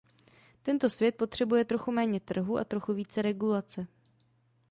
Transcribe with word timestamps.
Tento 0.63 0.89
svět 0.89 1.15
potřebuje 1.17 1.65
trochu 1.65 1.91
méně 1.91 2.19
trhu 2.19 2.57
a 2.57 2.63
trochu 2.63 2.93
více 2.93 3.21
regulace. 3.21 3.87